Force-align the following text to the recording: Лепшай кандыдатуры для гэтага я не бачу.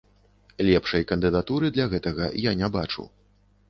Лепшай 0.67 1.05
кандыдатуры 1.13 1.71
для 1.79 1.89
гэтага 1.95 2.35
я 2.49 2.59
не 2.65 2.75
бачу. 2.81 3.13